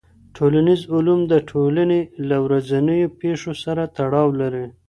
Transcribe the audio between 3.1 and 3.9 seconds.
پېښو سره